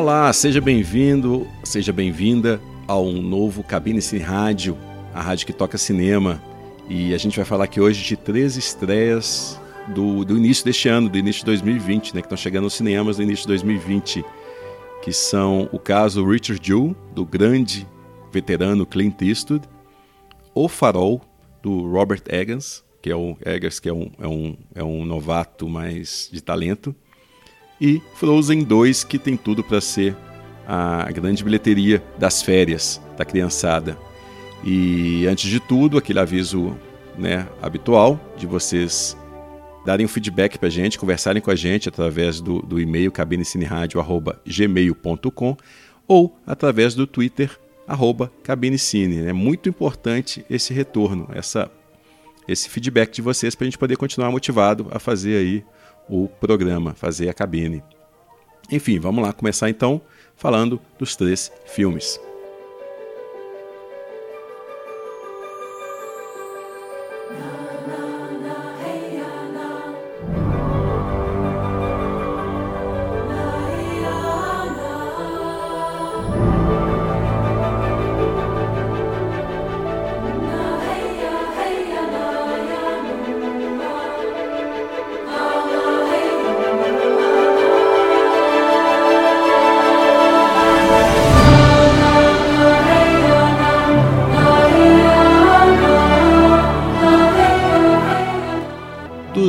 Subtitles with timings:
[0.00, 2.58] Olá, seja bem-vindo, seja bem-vinda
[2.88, 4.74] ao novo Cabine Cine Rádio,
[5.12, 6.42] a rádio que toca cinema.
[6.88, 11.06] E a gente vai falar aqui hoje de três estreias do, do início deste ano,
[11.06, 14.24] do início de 2020, né, que estão chegando aos cinemas no início de 2020,
[15.02, 17.86] que são o caso Richard Jewell, do grande
[18.32, 19.68] veterano Clint Eastwood,
[20.54, 21.20] O Farol,
[21.62, 25.68] do Robert Eggers, que é o Eggers, que é um, é um, é um novato
[25.68, 26.96] mais de talento,
[27.80, 30.14] e Frozen 2, que tem tudo para ser
[30.66, 33.96] a grande bilheteria das férias da criançada.
[34.62, 36.76] E antes de tudo, aquele aviso
[37.18, 39.16] né, habitual de vocês
[39.84, 45.56] darem um feedback para a gente, conversarem com a gente através do, do e-mail cabinecinerádio.gmail.com
[46.06, 49.26] ou através do Twitter, arroba cabinecine.
[49.26, 51.70] É muito importante esse retorno, essa,
[52.46, 55.64] esse feedback de vocês para a gente poder continuar motivado a fazer aí
[56.08, 57.82] o programa, fazer a cabine.
[58.70, 60.00] Enfim, vamos lá começar então
[60.36, 62.20] falando dos três filmes.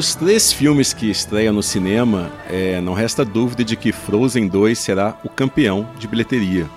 [0.01, 4.79] Dos três filmes que estreiam no cinema, é, não resta dúvida de que Frozen 2
[4.79, 6.67] será o campeão de bilheteria.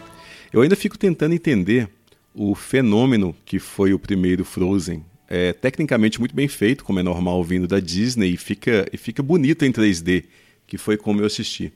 [0.53, 1.89] Eu ainda fico tentando entender
[2.35, 5.03] o fenômeno que foi o primeiro Frozen.
[5.27, 9.23] É tecnicamente muito bem feito, como é normal vindo da Disney, e fica, e fica
[9.23, 10.25] bonito em 3D,
[10.67, 11.73] que foi como eu assisti.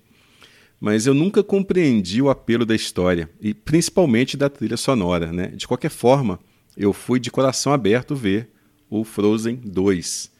[0.79, 5.33] Mas eu nunca compreendi o apelo da história, e principalmente da trilha sonora.
[5.33, 5.47] Né?
[5.47, 6.39] De qualquer forma,
[6.77, 8.51] eu fui de coração aberto ver
[8.91, 10.37] o Frozen 2.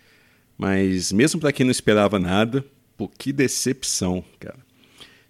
[0.59, 2.65] Mas mesmo para quem não esperava nada,
[2.97, 4.59] pô, que decepção, cara.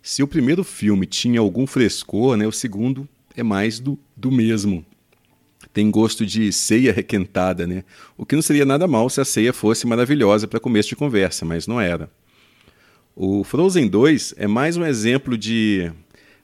[0.03, 3.07] Se o primeiro filme tinha algum frescor, né, o segundo
[3.37, 4.85] é mais do, do mesmo.
[5.73, 7.85] Tem gosto de ceia requentada, né?
[8.17, 11.45] O que não seria nada mal se a ceia fosse maravilhosa para começo de conversa,
[11.45, 12.11] mas não era.
[13.15, 15.93] O Frozen 2 é mais um exemplo de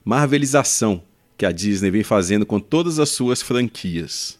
[0.04, 1.02] marvelização
[1.38, 4.38] que a Disney vem fazendo com todas as suas franquias.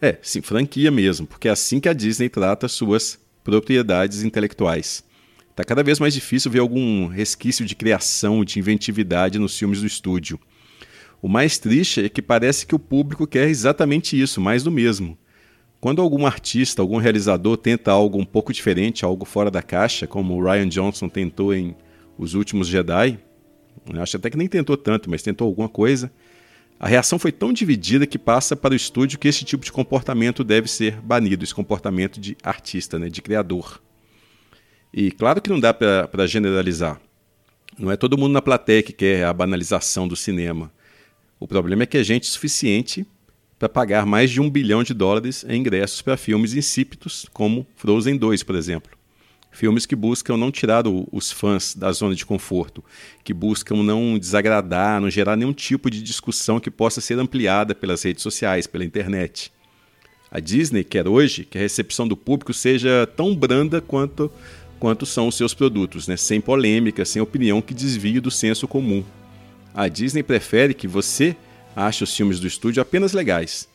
[0.00, 5.04] É, sim, franquia mesmo, porque é assim que a Disney trata suas propriedades intelectuais.
[5.50, 9.86] Está cada vez mais difícil ver algum resquício de criação, de inventividade nos filmes do
[9.86, 10.40] estúdio.
[11.22, 15.16] O mais triste é que parece que o público quer exatamente isso, mais do mesmo.
[15.80, 20.34] Quando algum artista, algum realizador tenta algo um pouco diferente, algo fora da caixa, como
[20.34, 21.76] o Ryan Johnson tentou em
[22.18, 23.18] Os Últimos Jedi,
[24.00, 26.10] acho até que nem tentou tanto, mas tentou alguma coisa,
[26.78, 30.42] a reação foi tão dividida que passa para o estúdio que esse tipo de comportamento
[30.42, 33.80] deve ser banido, esse comportamento de artista, né, de criador.
[34.92, 37.00] E claro que não dá para generalizar.
[37.78, 40.70] Não é todo mundo na plateia que quer a banalização do cinema.
[41.40, 43.06] O problema é que é gente suficiente
[43.58, 48.16] para pagar mais de um bilhão de dólares em ingressos para filmes insípidos, como Frozen
[48.16, 48.96] 2, por exemplo.
[49.54, 52.82] Filmes que buscam não tirar o, os fãs da zona de conforto,
[53.22, 58.02] que buscam não desagradar, não gerar nenhum tipo de discussão que possa ser ampliada pelas
[58.02, 59.52] redes sociais, pela internet.
[60.28, 64.28] A Disney quer hoje que a recepção do público seja tão branda quanto,
[64.80, 66.16] quanto são os seus produtos, né?
[66.16, 69.04] sem polêmica, sem opinião que desvie do senso comum.
[69.72, 71.36] A Disney prefere que você
[71.76, 73.68] ache os filmes do estúdio apenas legais.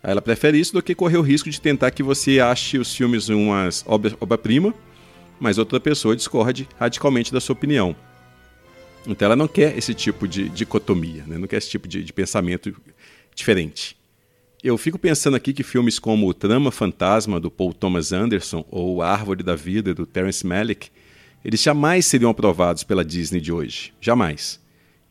[0.00, 3.28] Ela prefere isso do que correr o risco de tentar que você ache os filmes
[3.28, 4.72] umas obra-prima
[5.40, 7.94] mas outra pessoa discorde radicalmente da sua opinião.
[9.06, 11.38] Então ela não quer esse tipo de dicotomia, né?
[11.38, 12.74] não quer esse tipo de, de pensamento
[13.34, 13.96] diferente.
[14.62, 19.00] Eu fico pensando aqui que filmes como O Trama Fantasma, do Paul Thomas Anderson, ou
[19.00, 20.90] A Árvore da Vida, do Terence Malick,
[21.44, 23.92] eles jamais seriam aprovados pela Disney de hoje.
[24.00, 24.60] Jamais.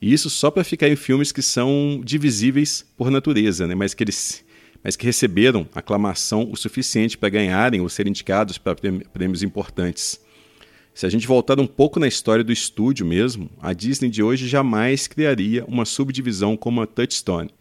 [0.01, 3.73] E isso só para ficar em filmes que são divisíveis por natureza, né?
[3.73, 4.43] mas, que eles,
[4.83, 8.75] mas que receberam aclamação o suficiente para ganharem ou serem indicados para
[9.13, 10.19] prêmios importantes.
[10.93, 14.47] Se a gente voltar um pouco na história do estúdio mesmo, a Disney de hoje
[14.47, 17.51] jamais criaria uma subdivisão como a Touchstone,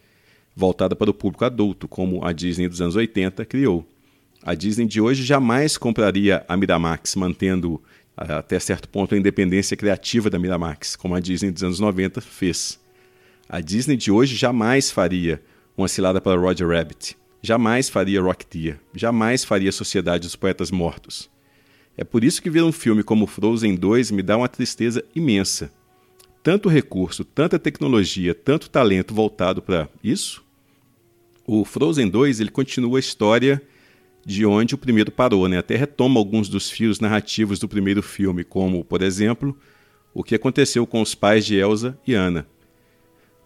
[0.54, 3.86] voltada para o público adulto, como a Disney dos anos 80 criou.
[4.42, 7.82] A Disney de hoje jamais compraria a Miramax, mantendo
[8.16, 12.80] até certo ponto a independência criativa da Miramax, como a Disney dos anos 90 fez.
[13.48, 15.42] A Disney de hoje jamais faria
[15.76, 21.30] uma cilada para Roger Rabbit, jamais faria Rocketeer, jamais faria Sociedade dos Poetas Mortos.
[21.96, 25.70] É por isso que ver um filme como Frozen 2 me dá uma tristeza imensa.
[26.42, 30.44] tanto recurso, tanta tecnologia, tanto talento voltado para isso,
[31.44, 33.60] o Frozen 2 ele continua a história
[34.24, 35.58] de onde o primeiro parou, né?
[35.58, 39.56] Até retoma alguns dos fios narrativos do primeiro filme, como, por exemplo,
[40.14, 42.46] o que aconteceu com os pais de Elsa e Anna.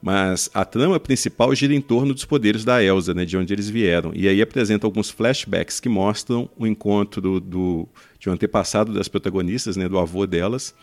[0.03, 3.69] Mas a trama principal gira em torno dos poderes da Elsa, né, de onde eles
[3.69, 4.13] vieram.
[4.15, 7.89] E aí apresenta alguns flashbacks que mostram o encontro do, do,
[8.19, 10.75] de um antepassado das protagonistas, né, do avô delas,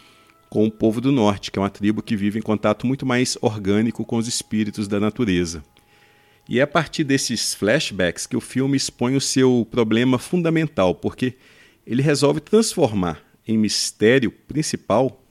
[0.50, 3.38] com o povo do norte, que é uma tribo que vive em contato muito mais
[3.42, 5.64] orgânico com os espíritos da natureza.
[6.48, 11.34] E é a partir desses flashbacks que o filme expõe o seu problema fundamental, porque
[11.86, 15.22] ele resolve transformar em mistério principal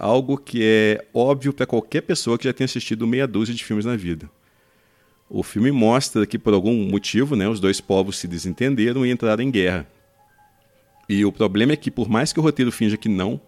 [0.00, 3.84] algo que é óbvio para qualquer pessoa que já tenha assistido meia dúzia de filmes
[3.84, 4.28] na vida.
[5.28, 9.44] O filme mostra que, por algum motivo, né, os dois povos se desentenderam e entraram
[9.44, 9.86] em guerra.
[11.08, 13.40] E o problema é que, por mais que o roteiro finja que não,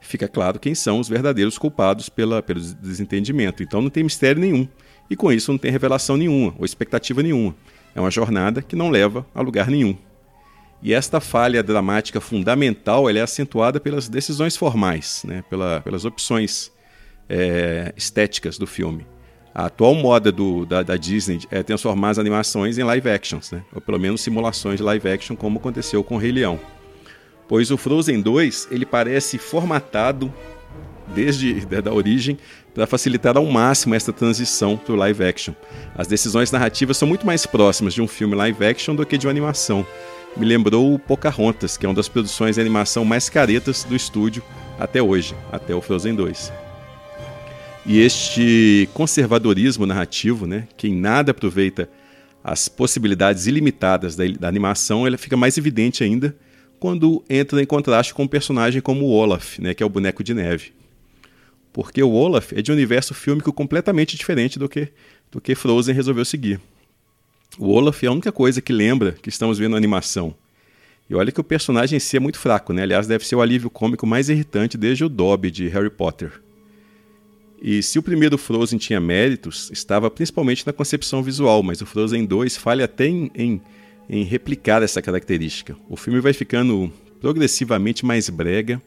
[0.00, 3.62] fica claro quem são os verdadeiros culpados pela, pelo desentendimento.
[3.62, 4.66] Então não tem mistério nenhum.
[5.08, 7.54] E com isso não tem revelação nenhuma, ou expectativa nenhuma.
[7.94, 9.96] É uma jornada que não leva a lugar nenhum.
[10.82, 15.44] E esta falha dramática fundamental é acentuada pelas decisões formais, né?
[15.50, 16.72] Pela, pelas opções
[17.28, 19.06] é, estéticas do filme.
[19.54, 23.62] A atual moda do, da, da, Disney é transformar as animações em live actions, né?
[23.74, 26.58] ou pelo menos simulações de live action, como aconteceu com o Rei Leão.
[27.48, 30.32] Pois o Frozen 2 ele parece formatado
[31.08, 32.38] desde da origem
[32.72, 35.52] para facilitar ao máximo esta transição para o live action.
[35.96, 39.26] As decisões narrativas são muito mais próximas de um filme live action do que de
[39.26, 39.84] uma animação.
[40.36, 44.42] Me lembrou o Pocahontas, que é uma das produções de animação mais caretas do estúdio
[44.78, 46.52] até hoje, até o Frozen 2.
[47.84, 51.88] E este conservadorismo narrativo, né, que em nada aproveita
[52.42, 56.34] as possibilidades ilimitadas da, da animação, ela fica mais evidente ainda
[56.78, 60.24] quando entra em contraste com um personagem como o Olaf, né, que é o boneco
[60.24, 60.72] de neve
[61.72, 64.88] porque o Olaf é de um universo fílmico completamente diferente do que,
[65.30, 66.60] do que Frozen resolveu seguir.
[67.58, 70.34] O Olaf é a única coisa que lembra que estamos vendo animação.
[71.08, 72.82] E olha que o personagem em si é muito fraco, né?
[72.82, 76.40] Aliás, deve ser o alívio cômico mais irritante desde o Dobby de Harry Potter.
[77.60, 82.24] E se o primeiro Frozen tinha méritos, estava principalmente na concepção visual, mas o Frozen
[82.24, 83.60] 2 falha até em, em,
[84.08, 85.76] em replicar essa característica.
[85.88, 88.80] O filme vai ficando progressivamente mais brega,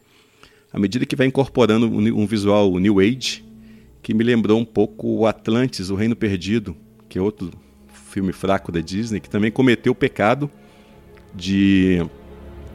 [0.71, 3.43] à medida que vai incorporando um visual New Age,
[4.01, 6.75] que me lembrou um pouco o Atlantis, o Reino Perdido,
[7.07, 7.51] que é outro
[8.13, 10.49] filme fraco da Disney, que também cometeu o pecado
[11.33, 12.05] de,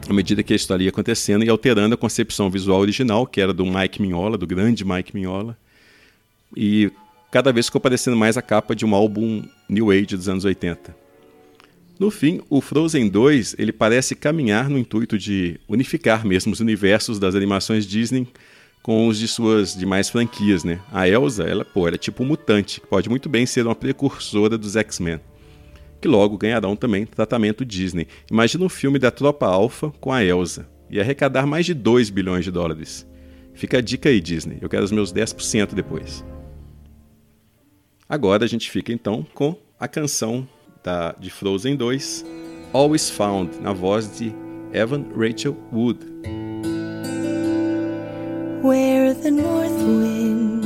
[0.07, 3.53] à medida que a história ia acontecendo, e alterando a concepção visual original, que era
[3.53, 5.57] do Mike Mignola, do grande Mike Mignola,
[6.55, 6.91] e
[7.31, 10.95] cada vez ficou parecendo mais a capa de um álbum New Age dos anos 80.
[11.97, 17.19] No fim, o Frozen 2 ele parece caminhar no intuito de unificar mesmo os universos
[17.19, 18.27] das animações Disney
[18.81, 20.79] com os de suas demais franquias, né?
[20.91, 23.75] A Elsa, ela, pô, ela é tipo um mutante, que pode muito bem ser uma
[23.75, 25.19] precursora dos X-Men,
[26.01, 28.07] que logo ganharão também tratamento Disney.
[28.31, 32.45] Imagina um filme da Tropa Alpha com a Elsa, e arrecadar mais de 2 bilhões
[32.45, 33.07] de dólares.
[33.53, 36.23] Fica a dica aí, Disney, eu quero os meus 10% depois.
[38.07, 40.47] Agora a gente fica então com a canção
[40.83, 42.25] da, de Frozen 2,
[42.73, 44.33] Always Found, na voz de
[44.73, 45.99] Evan Rachel Wood.
[48.61, 50.61] Where the north wind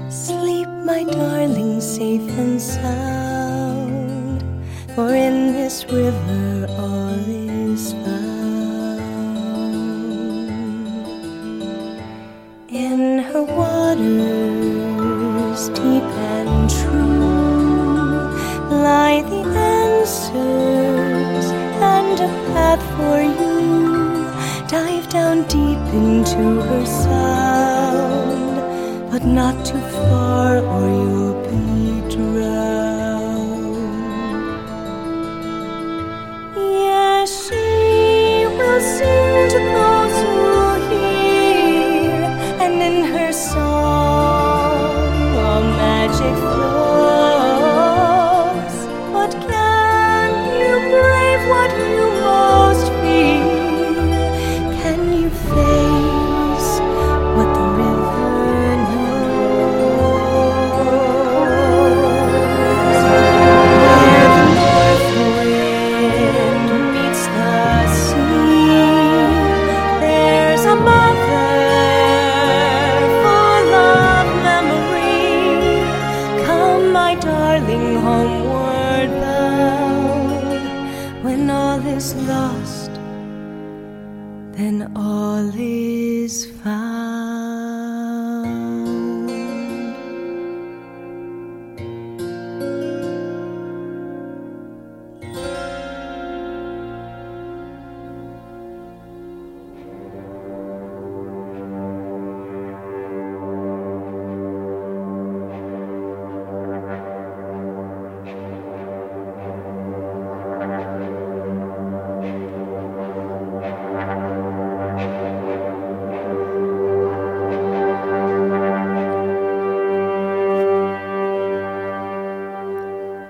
[0.10, 4.44] Sleep, my darling, safe and sound,
[4.96, 8.24] for in this river all is found.
[12.70, 14.43] in her waters
[26.34, 28.56] into her sound,
[29.12, 29.83] but not too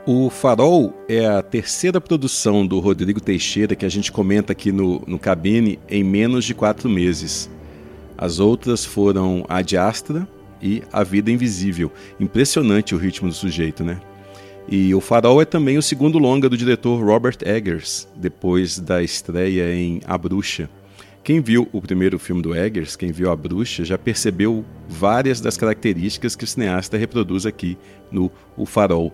[0.05, 5.01] O Farol é a terceira produção do Rodrigo Teixeira que a gente comenta aqui no,
[5.07, 7.49] no Cabine em menos de quatro meses.
[8.17, 10.27] As outras foram A Astra
[10.61, 11.89] e A Vida Invisível.
[12.19, 14.01] Impressionante o ritmo do sujeito, né?
[14.67, 19.73] E O Farol é também o segundo longa do diretor Robert Eggers, depois da estreia
[19.73, 20.69] em A Bruxa.
[21.23, 25.55] Quem viu o primeiro filme do Eggers, quem viu A Bruxa, já percebeu várias das
[25.55, 27.77] características que o cineasta reproduz aqui
[28.11, 29.13] no O Farol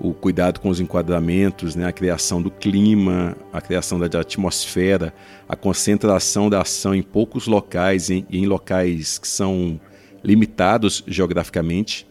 [0.00, 5.12] o cuidado com os enquadramentos, né, a criação do clima, a criação da atmosfera,
[5.48, 9.80] a concentração da ação em poucos locais e em, em locais que são
[10.22, 12.06] limitados geograficamente.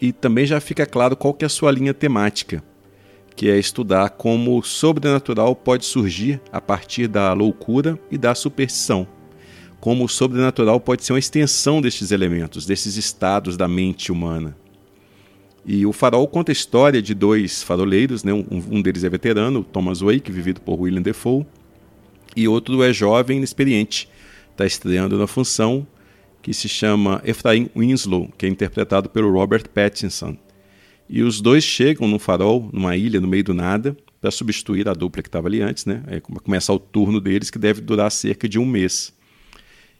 [0.00, 2.62] E também já fica claro qual que é a sua linha temática,
[3.34, 9.06] que é estudar como o sobrenatural pode surgir a partir da loucura e da superstição.
[9.80, 14.56] Como o sobrenatural pode ser uma extensão destes elementos, desses estados da mente humana.
[15.70, 18.32] E o Farol conta a história de dois faroleiros, né?
[18.32, 21.44] um, um deles é veterano, Thomas Wake, vivido por William Defoe,
[22.34, 24.08] e outro é jovem, inexperiente,
[24.50, 25.86] está estreando na função,
[26.40, 30.38] que se chama Ephraim Winslow, que é interpretado pelo Robert Pattinson.
[31.06, 34.94] E os dois chegam no farol, numa ilha no meio do nada, para substituir a
[34.94, 36.02] dupla que estava ali antes, né?
[36.06, 39.12] É, começa o turno deles, que deve durar cerca de um mês.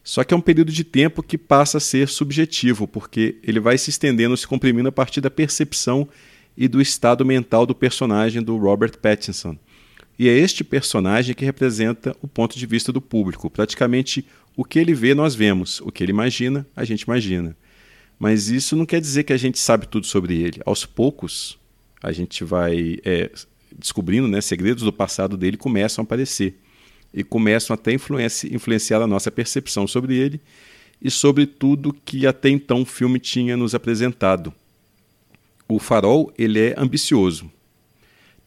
[0.03, 3.77] Só que é um período de tempo que passa a ser subjetivo, porque ele vai
[3.77, 6.09] se estendendo, se comprimindo a partir da percepção
[6.57, 9.57] e do estado mental do personagem do Robert Pattinson.
[10.19, 13.49] E é este personagem que representa o ponto de vista do público.
[13.49, 14.27] Praticamente
[14.57, 15.81] o que ele vê, nós vemos.
[15.83, 17.57] O que ele imagina, a gente imagina.
[18.19, 20.61] Mas isso não quer dizer que a gente sabe tudo sobre ele.
[20.67, 21.57] Aos poucos,
[22.03, 23.31] a gente vai é,
[23.79, 26.59] descobrindo, né, segredos do passado dele começam a aparecer
[27.19, 30.41] e começam até a influenciar, influenciar a nossa percepção sobre ele
[31.03, 34.55] e sobre tudo que até então o filme tinha nos apresentado.
[35.69, 37.51] O Farol ele é ambicioso,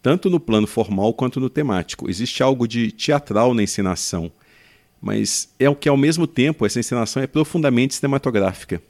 [0.02, 2.10] tanto no plano formal quanto no temático.
[2.10, 4.32] Existe algo de teatral na encenação,
[5.02, 8.82] mas é o que ao mesmo tempo essa encenação é profundamente cinematográfica.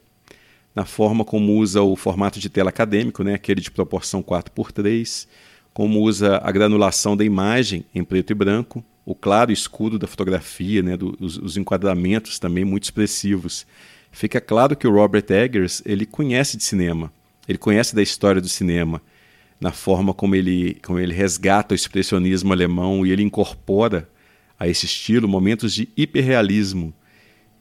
[0.75, 4.71] Na forma como usa o formato de tela acadêmico, né, aquele de proporção 4 por
[4.71, 5.27] 3
[5.73, 10.81] como usa a granulação da imagem em preto e branco, o claro escuro da fotografia,
[10.81, 13.65] né, do, os, os, enquadramentos também muito expressivos.
[14.11, 17.11] Fica claro que o Robert Eggers ele conhece de cinema,
[17.47, 19.01] ele conhece da história do cinema,
[19.59, 24.09] na forma como ele, como ele resgata o expressionismo alemão e ele incorpora
[24.59, 26.93] a esse estilo momentos de hiperrealismo.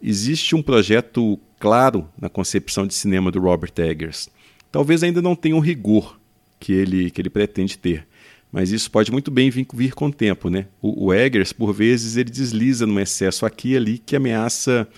[0.02, 4.30] Existe um projeto claro na concepção de cinema do Robert Eggers.
[4.72, 6.18] Talvez ainda não tenha um rigor
[6.58, 8.06] que ele, que ele pretende ter,
[8.52, 10.66] mas isso pode muito bem vir, vir com o tempo, né?
[10.82, 14.88] O, o, Eggers, por vezes, ele desliza num excesso aqui e ali que ameaça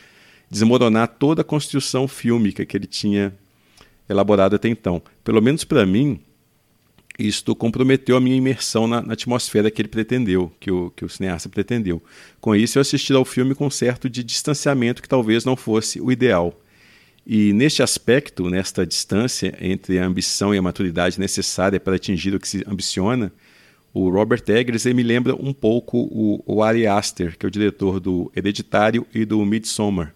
[0.51, 3.33] desmoronar toda a construção fílmica que ele tinha
[4.09, 5.03] elaborado até então.
[5.23, 6.21] Pelo menos para mim,
[7.19, 11.09] isto comprometeu a minha imersão na, na, atmosfera que ele pretendeu, que o, que o
[11.09, 12.03] cineasta pretendeu.
[12.41, 16.01] Com isso, eu assisti ao filme com um certo de distanciamento que talvez não fosse
[16.01, 16.59] o ideal.
[17.27, 22.41] E neste aspecto, nesta distância entre a ambição e a maturidade necessária para atingir o
[22.41, 23.33] que se ambiciona,
[23.93, 28.01] o Robert Eggers me lembra um pouco o, o Ari Aster, que é o diretor
[28.01, 30.15] do Hereditário e do Midsommar.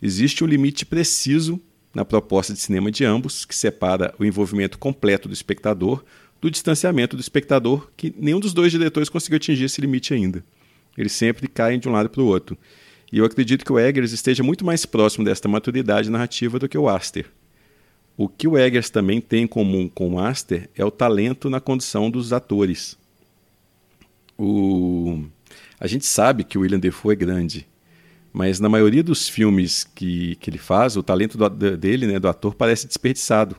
[0.00, 1.60] Existe um limite preciso
[1.94, 6.04] na proposta de cinema de ambos, que separa o envolvimento completo do espectador
[6.44, 10.44] do distanciamento do espectador, que nenhum dos dois diretores conseguiu atingir esse limite ainda.
[10.94, 12.58] Eles sempre caem de um lado para o outro.
[13.10, 16.76] E eu acredito que o Eggers esteja muito mais próximo desta maturidade narrativa do que
[16.76, 17.24] o Aster.
[18.16, 21.60] O que o Eggers também tem em comum com o Aster é o talento na
[21.60, 22.96] condição dos atores.
[24.38, 25.24] O...
[25.80, 27.66] A gente sabe que o William Defoe é grande,
[28.32, 32.28] mas na maioria dos filmes que, que ele faz, o talento do, dele, né, do
[32.28, 33.56] ator, parece desperdiçado,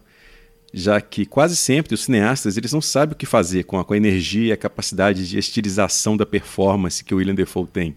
[0.73, 3.93] já que quase sempre os cineastas eles não sabem o que fazer com a, com
[3.93, 7.95] a energia e a capacidade de estilização da performance que o William Defoe tem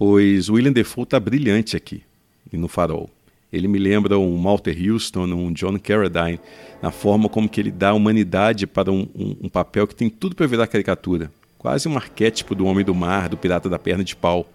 [0.00, 2.02] pois o William Defoe está brilhante aqui
[2.50, 3.10] no Farol.
[3.52, 6.40] Ele me lembra um Walter Houston, um John Carradine,
[6.80, 10.36] na forma como que ele dá humanidade para um, um, um papel que tem tudo
[10.36, 11.30] para virar caricatura.
[11.58, 14.48] quase um arquétipo do homem do mar, do pirata da perna de pau.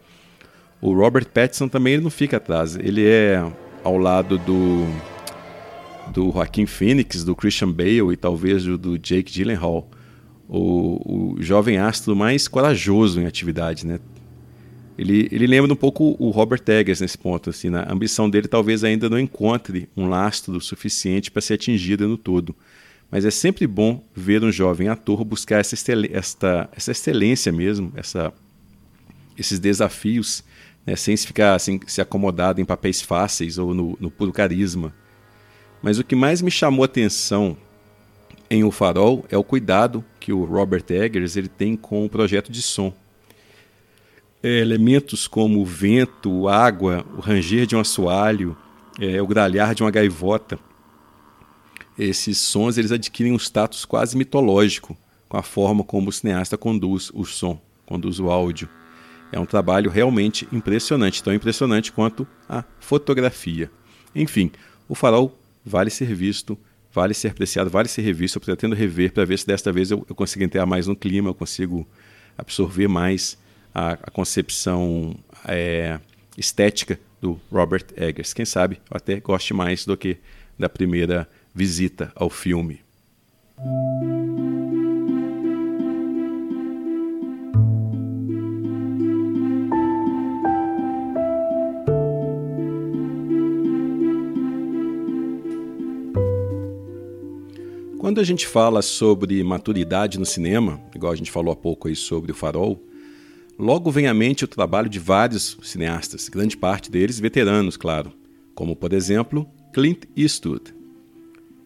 [0.82, 3.44] O Robert Pattinson também ele não fica atrás, ele é
[3.84, 4.86] ao lado do
[6.12, 9.90] do Joaquim Phoenix, do Christian Bale e talvez do Jake Gyllenhaal,
[10.48, 14.00] o, o jovem astro mais corajoso em atividade, né?
[14.98, 18.84] Ele, ele lembra um pouco o Robert Eggers nesse ponto, assim, na ambição dele talvez
[18.84, 22.56] ainda não encontre um lastro suficiente para ser atingida no todo.
[23.12, 25.76] Mas é sempre bom ver um jovem ator buscar essa,
[26.12, 28.34] esta, essa excelência mesmo, essa,
[29.38, 30.44] esses desafios,
[30.86, 34.94] né, sem se ficar assim, se acomodado em papéis fáceis ou no, no puro carisma.
[35.82, 37.58] Mas o que mais me chamou a atenção
[38.50, 42.52] em O Farol é o cuidado que o Robert Eggers ele tem com o projeto
[42.52, 42.94] de som.
[44.48, 48.56] É, elementos como o vento, água, o ranger de um assoalho,
[49.00, 50.60] é, o gralhar de uma gaivota.
[51.98, 54.96] Esses sons eles adquirem um status quase mitológico
[55.28, 58.70] com a forma como o cineasta conduz o som, conduz o áudio.
[59.32, 63.72] É um trabalho realmente impressionante, tão impressionante quanto a fotografia.
[64.14, 64.52] Enfim,
[64.88, 65.36] o farol
[65.66, 66.56] vale ser visto,
[66.94, 68.38] vale ser apreciado, vale ser revisto.
[68.38, 71.32] Eu pretendo rever para ver se desta vez eu, eu, consigo entrar mais no clima,
[71.32, 71.88] eu consigo
[72.38, 73.44] absorver mais
[73.76, 75.14] a, a concepção
[75.46, 76.00] é,
[76.38, 78.34] estética do Robert Eggers.
[78.34, 80.18] Quem sabe eu até goste mais do que
[80.58, 82.80] da primeira visita ao filme.
[98.00, 101.96] Quando a gente fala sobre maturidade no cinema, igual a gente falou há pouco aí
[101.96, 102.82] sobre o Farol,
[103.58, 108.12] logo vem à mente o trabalho de vários cineastas, grande parte deles veteranos, claro,
[108.54, 110.74] como por exemplo Clint Eastwood.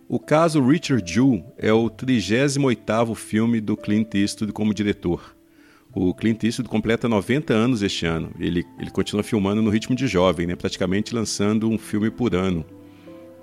[0.08, 5.36] O caso Richard Jewell é o 38º filme do Clint Eastwood como diretor.
[5.94, 8.32] O Clint Eastwood completa 90 anos este ano.
[8.40, 10.56] Ele, ele continua filmando no ritmo de jovem, né?
[10.56, 12.66] praticamente lançando um filme por ano.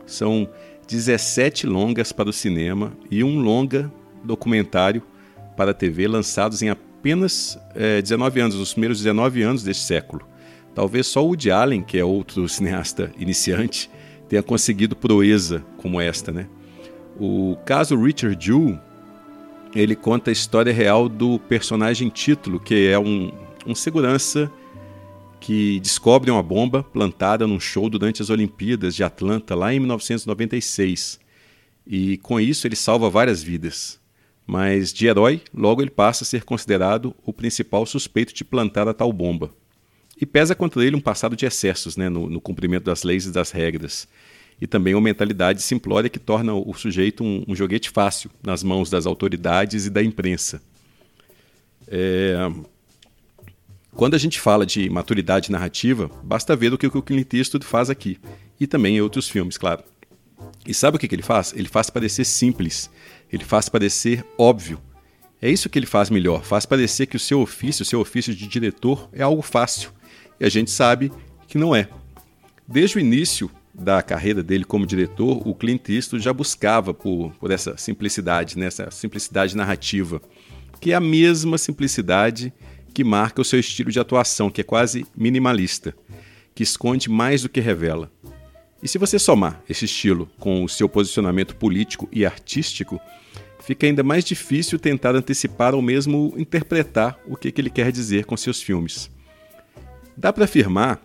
[0.06, 0.48] São
[0.88, 3.92] 17 longas para o cinema e um longa
[4.24, 5.02] documentário
[5.56, 6.85] para a TV lançados em apenas
[7.74, 10.26] é, 19 anos, os primeiros 19 anos deste século.
[10.74, 13.90] Talvez só Woody Allen, que é outro cineasta iniciante,
[14.28, 16.48] tenha conseguido proeza como esta, né?
[17.18, 18.78] O caso Richard Jewell,
[19.74, 23.32] ele conta a história real do personagem título, que é um,
[23.66, 24.50] um segurança
[25.40, 31.20] que descobre uma bomba plantada num show durante as Olimpíadas de Atlanta, lá em 1996.
[31.86, 34.00] E com isso ele salva várias vidas.
[34.46, 38.94] Mas de herói, logo ele passa a ser considerado o principal suspeito de plantar a
[38.94, 39.50] tal bomba.
[40.20, 43.32] E pesa contra ele um passado de excessos né, no, no cumprimento das leis e
[43.32, 44.08] das regras.
[44.60, 48.88] E também uma mentalidade simplória que torna o sujeito um, um joguete fácil nas mãos
[48.88, 50.62] das autoridades e da imprensa.
[51.88, 52.50] É,
[53.96, 57.88] quando a gente fala de maturidade narrativa, basta ver o que o Clint Eastwood faz
[57.88, 58.18] aqui,
[58.60, 59.82] e também em outros filmes, claro.
[60.66, 61.54] E sabe o que, que ele faz?
[61.56, 62.90] Ele faz parecer simples,
[63.32, 64.80] ele faz parecer óbvio.
[65.40, 68.34] É isso que ele faz melhor, faz parecer que o seu ofício, o seu ofício
[68.34, 69.90] de diretor, é algo fácil.
[70.40, 71.12] E a gente sabe
[71.46, 71.88] que não é.
[72.66, 77.50] Desde o início da carreira dele como diretor, o Clint Eastwood já buscava por, por
[77.50, 78.66] essa simplicidade, né?
[78.66, 80.20] essa simplicidade narrativa,
[80.80, 82.52] que é a mesma simplicidade
[82.94, 85.94] que marca o seu estilo de atuação, que é quase minimalista,
[86.54, 88.10] que esconde mais do que revela.
[88.86, 93.00] E se você somar esse estilo com o seu posicionamento político e artístico,
[93.58, 98.36] fica ainda mais difícil tentar antecipar ou mesmo interpretar o que, ele quer dizer com
[98.36, 99.10] seus filmes.
[100.16, 101.04] Dá para afirmar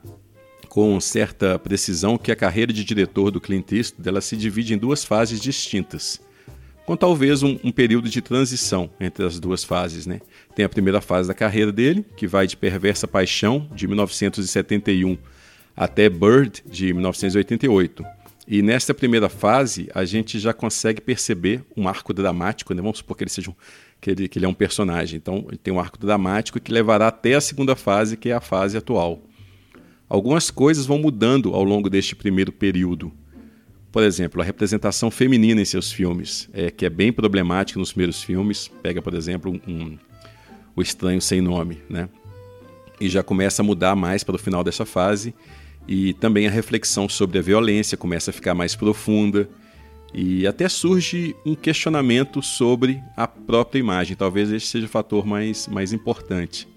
[0.70, 4.78] com certa precisão que a carreira de diretor do Clint Eastwood ela se divide em
[4.78, 6.22] duas fases distintas
[6.86, 10.06] com talvez um, um, período de transição entre as duas fases.
[10.06, 10.20] Né?
[10.56, 15.18] Tem a primeira fase da carreira dele, que vai de Perversa Paixão, de 1971,
[15.82, 18.06] até Bird, de 1988.
[18.48, 22.84] E nessa primeira fase, a gente já consegue perceber um arco dramático, né?
[22.84, 23.56] vamos supor que ele, seja um,
[24.00, 25.18] que, ele, que ele é um personagem.
[25.18, 28.40] Então, ele tem um arco dramático que levará até a segunda fase, que é a
[28.40, 29.24] fase atual.
[30.08, 33.12] Algumas coisas vão mudando ao longo deste primeiro período.
[33.92, 38.22] Por exemplo, a representação feminina em seus filmes, é, que é bem problemática nos primeiros
[38.22, 38.68] filmes.
[38.84, 39.98] Pega, por exemplo, um, um,
[40.76, 42.08] O Estranho Sem Nome, né?
[43.00, 45.34] E já começa a mudar mais para o final dessa fase.
[45.88, 49.50] E também a reflexão sobre a violência começa a ficar mais profunda.
[50.14, 54.16] E até surge um questionamento sobre a própria imagem.
[54.16, 56.68] Talvez esse seja o fator mais, mais importante.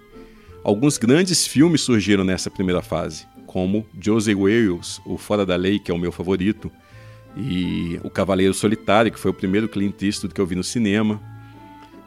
[0.63, 5.91] Alguns grandes filmes surgiram nessa primeira fase, como Joseph Wales, O Fora da Lei, que
[5.91, 6.73] é o meu favorito,
[7.37, 11.21] e O Cavaleiro Solitário, que foi o primeiro Clint Eastwood que eu vi no cinema.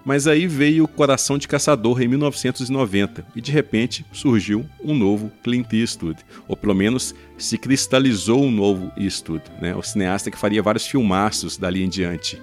[0.07, 5.73] Mas aí veio Coração de Caçador em 1990 e de repente surgiu um novo Clint
[5.73, 9.75] Eastwood, ou pelo menos se cristalizou um novo Eastwood, né?
[9.75, 12.41] o cineasta que faria vários filmaços dali em diante.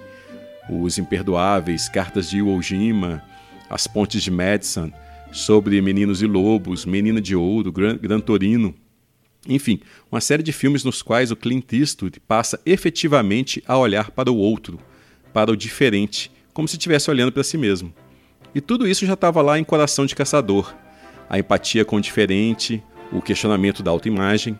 [0.69, 3.23] Os Imperdoáveis, Cartas de Iwo Jima,
[3.67, 4.91] As Pontes de Madison,
[5.31, 8.75] sobre Meninos e Lobos, Menina de Ouro, Gran, Gran Torino.
[9.49, 9.79] Enfim,
[10.11, 14.37] uma série de filmes nos quais o Clint Eastwood passa efetivamente a olhar para o
[14.37, 14.79] outro,
[15.33, 17.93] para o diferente, como se estivesse olhando para si mesmo.
[18.55, 20.73] E tudo isso já estava lá em Coração de Caçador.
[21.29, 24.57] A empatia com o diferente, o questionamento da autoimagem,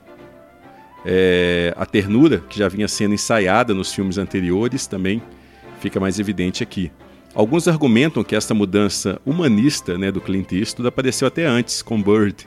[1.06, 5.24] é, a ternura, que já vinha sendo ensaiada nos filmes anteriores, também
[5.80, 6.92] fica mais evidente aqui.
[7.34, 12.46] Alguns argumentam que esta mudança humanista né, do Clint Eastwood apareceu até antes, com Bird.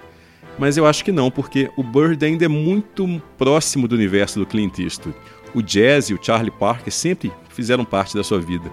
[0.59, 4.45] Mas eu acho que não, porque o Bird ainda é muito próximo do universo do
[4.45, 5.17] Clint Eastwood.
[5.55, 8.71] O jazz e o Charlie Parker sempre fizeram parte da sua vida.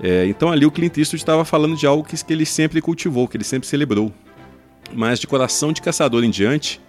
[0.00, 3.26] É, então ali o Clint Eastwood estava falando de algo que, que ele sempre cultivou,
[3.26, 4.12] que ele sempre celebrou.
[4.94, 6.80] Mas de coração de caçador em diante,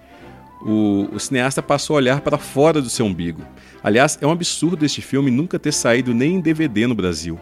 [0.61, 3.41] o, o, cineasta passou a olhar para fora do seu umbigo.
[3.83, 7.39] Aliás, é um absurdo este filme nunca ter saído nem em DVD no Brasil.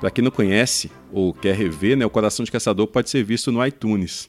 [0.00, 3.52] Para quem não conhece ou quer rever, né, O Coração de Caçador pode ser visto
[3.52, 4.28] no iTunes.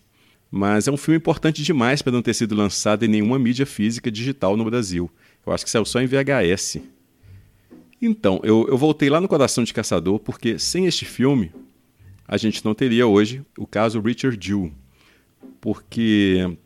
[0.51, 4.11] Mas é um filme importante demais para não ter sido lançado em nenhuma mídia física
[4.11, 5.09] digital no Brasil.
[5.45, 6.79] Eu acho que saiu só em VHS.
[8.01, 11.51] Então, eu, eu voltei lá no Coração de Caçador porque sem este filme
[12.27, 14.71] a gente não teria hoje o caso Richard Jewell.
[15.61, 16.57] Porque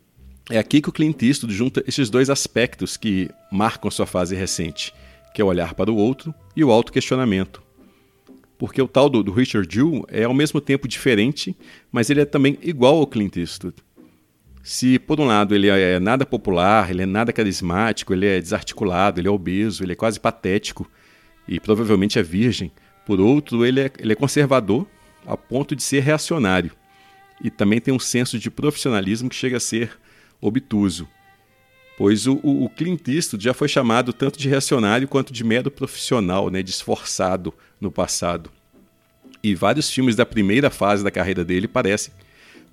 [0.50, 4.94] é aqui que o Clint Eastwood junta esses dois aspectos que marcam sua fase recente,
[5.34, 7.62] que é o olhar para o outro e o autoquestionamento.
[8.58, 11.56] Porque o tal do, do Richard Jewell é ao mesmo tempo diferente,
[11.92, 13.78] mas ele é também igual ao Clint Eastwood.
[14.62, 19.20] Se, por um lado, ele é nada popular, ele é nada carismático, ele é desarticulado,
[19.20, 20.89] ele é obeso, ele é quase patético,
[21.50, 22.72] e provavelmente é virgem.
[23.06, 24.88] Por outro, ele é, ele é conservador
[25.26, 26.72] a ponto de ser reacionário.
[27.44, 29.98] E também tem um senso de profissionalismo que chega a ser
[30.40, 31.08] obtuso.
[31.98, 35.72] Pois o, o, o Clint Eastwood já foi chamado tanto de reacionário quanto de mero
[35.72, 38.52] profissional, né, de esforçado no passado.
[39.42, 42.14] E vários filmes da primeira fase da carreira dele parecem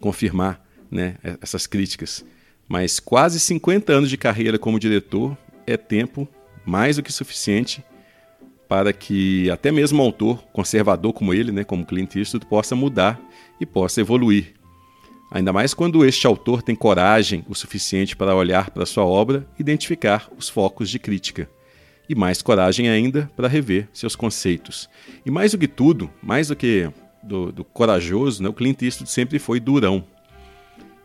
[0.01, 2.25] confirmar né, essas críticas.
[2.69, 5.37] Mas quase 50 anos de carreira como diretor
[5.67, 6.29] é tempo
[6.65, 7.83] mais do que suficiente
[8.68, 13.20] para que até mesmo um autor conservador como ele, né, como Clint Eastwood, possa mudar
[13.61, 14.55] e possa evoluir.
[15.31, 19.62] Ainda mais quando este autor tem coragem o suficiente para olhar para sua obra e
[19.62, 21.48] identificar os focos de crítica.
[22.09, 24.88] E mais coragem ainda para rever seus conceitos.
[25.24, 26.88] E mais do que tudo, mais do que
[27.22, 30.05] do, do corajoso, né, o Clint Eastwood sempre foi durão.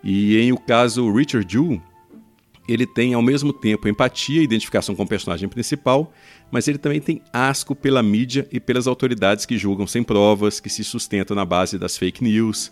[0.03, 1.81] E em o caso Richard Jewell,
[2.71, 6.13] ele tem ao mesmo tempo empatia e identificação com o personagem principal,
[6.49, 10.69] mas ele também tem asco pela mídia e pelas autoridades que julgam sem provas, que
[10.69, 12.71] se sustentam na base das fake news,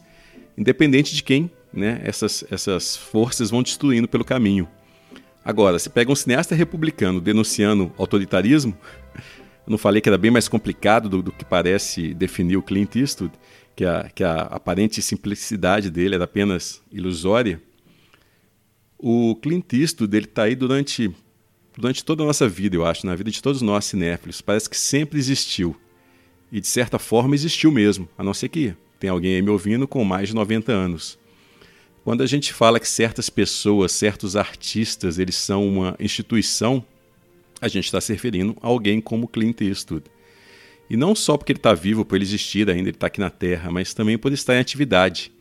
[0.57, 4.67] independente de quem né, essas, essas forças vão destruindo pelo caminho.
[5.43, 8.77] Agora, se pega um cineasta republicano denunciando autoritarismo,
[9.65, 12.95] eu não falei que era bem mais complicado do, do que parece definir o Clint
[12.95, 13.33] Eastwood,
[13.75, 17.61] que a, que a aparente simplicidade dele era apenas ilusória.
[19.01, 21.09] O Clint Eastwood está aí durante,
[21.77, 24.41] durante toda a nossa vida, eu acho, na vida de todos nós cinéfilos.
[24.41, 25.73] Parece que sempre existiu.
[26.51, 29.87] E de certa forma existiu mesmo, a não ser que tem alguém aí me ouvindo
[29.87, 31.17] com mais de 90 anos.
[32.03, 36.83] Quando a gente fala que certas pessoas, certos artistas, eles são uma instituição,
[37.61, 40.07] a gente está se referindo a alguém como Clint Eastwood.
[40.89, 43.29] E não só porque ele está vivo, por ele existir ainda, ele está aqui na
[43.29, 45.31] Terra, mas também por estar em atividade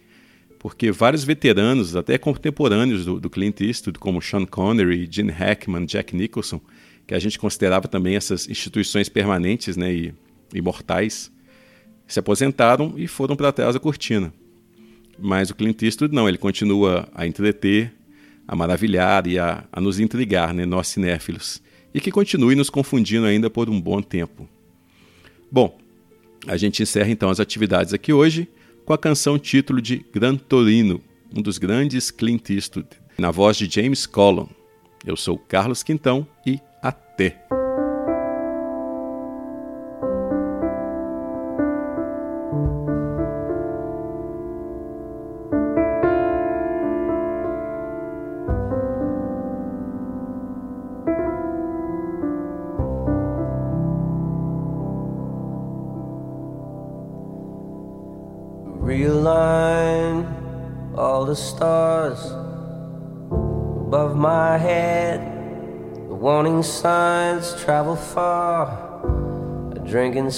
[0.58, 6.14] porque vários veteranos, até contemporâneos do, do Clint Eastwood, como Sean Connery, Gene Hackman, Jack
[6.16, 6.60] Nicholson,
[7.06, 10.14] que a gente considerava também essas instituições permanentes né, e
[10.52, 11.30] imortais,
[12.06, 14.32] se aposentaram e foram para trás da cortina.
[15.18, 17.94] Mas o Clint Eastwood não, ele continua a entreter,
[18.46, 21.62] a maravilhar e a, a nos intrigar, né, nós cinéfilos,
[21.94, 24.48] e que continue nos confundindo ainda por um bom tempo.
[25.50, 25.78] Bom,
[26.46, 28.48] a gente encerra então as atividades aqui hoje
[28.88, 30.98] com a canção título de Gran Torino,
[31.36, 34.48] um dos grandes Clint Eastwood, na voz de James Collum.
[35.04, 37.57] Eu sou Carlos Quintão e até!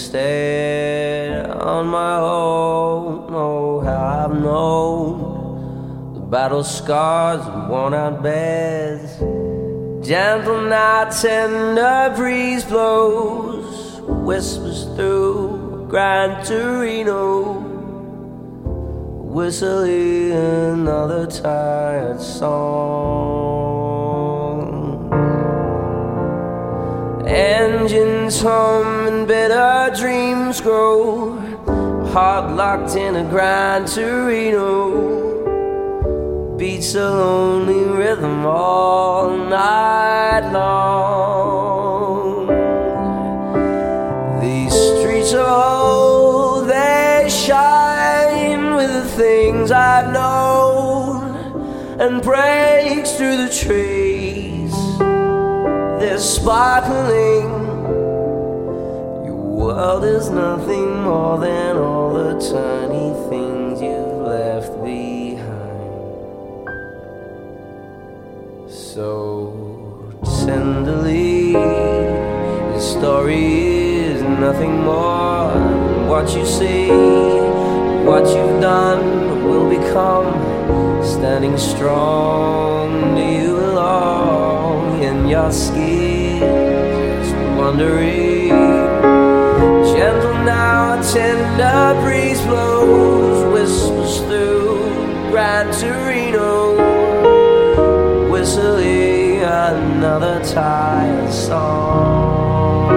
[0.00, 3.26] Instead on my own.
[3.28, 9.18] Oh, how I've known the battle scars and worn out beds.
[10.06, 17.66] Gentle night, tender breeze blows, whispers through Gran Torino.
[19.36, 23.20] Whistling another tired song.
[27.26, 31.38] Engines hum and bitter dreams grow.
[32.12, 35.20] Heart locked in a Gran Torino
[36.57, 42.46] beats a lonely rhythm all night long.
[44.40, 51.33] These streets are old, they shine with the things I've known
[51.98, 54.74] and breaks through the trees.
[55.98, 57.59] They're sparkling.
[59.60, 65.60] World is nothing more than all the tiny things you've left behind.
[68.70, 70.12] so
[70.46, 71.52] tenderly.
[71.52, 76.88] The story is nothing more than what you see,
[78.08, 80.30] what you've done will become.
[81.04, 86.40] Standing strong, do you belong in your skin?
[87.58, 88.79] Wondering.
[89.92, 97.10] Gentle now, a tender breeze blows, whispers through Gran Torino
[98.40, 102.90] whistling another tired song.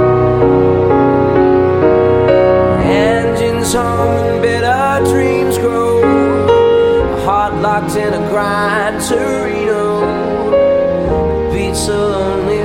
[2.82, 6.02] Engines hum and bitter dreams grow.
[7.26, 9.86] Heart locked in a Gran Torino.
[11.52, 12.62] Beats a lonely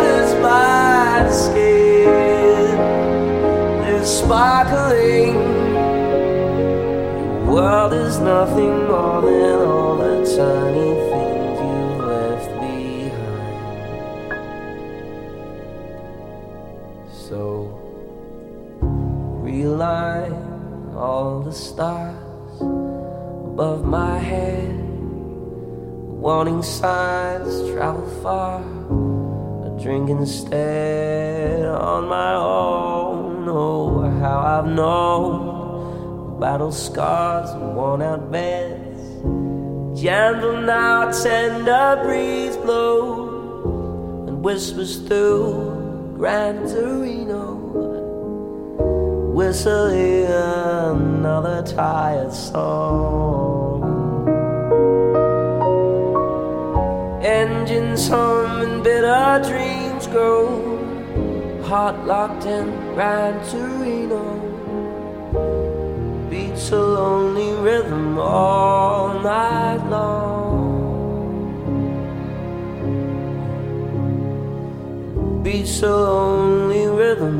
[0.00, 2.78] shudders my skin.
[3.86, 5.34] Is sparkling.
[7.44, 11.80] The world is nothing more than all the tiny things you
[12.12, 13.60] left behind.
[17.26, 17.40] So
[19.44, 20.34] realign
[20.94, 24.76] all the stars above my head.
[26.20, 28.60] Warning signs travel far.
[29.80, 33.48] A drink instead on my own.
[33.48, 39.00] Oh, how I've known battle scars and worn out beds.
[40.00, 47.56] Gentle now, tender breeze blows and whispers through Gran Torino
[49.34, 53.80] whistling another tired song.
[57.22, 60.48] Engines hum bitter dreams grow,
[61.64, 64.22] heart locked in Gran Torino.
[66.30, 70.70] Beats a lonely rhythm all night long.
[75.42, 77.36] Beats a lonely rhythm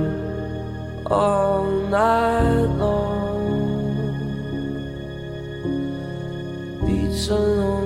[1.06, 3.40] all night long.
[6.86, 7.79] Beats a lonely